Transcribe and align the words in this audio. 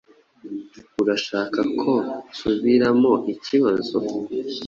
Urashaka 1.01 1.59
ko 1.79 1.91
nsubiramo 2.29 3.11
ikibazo? 3.33 3.97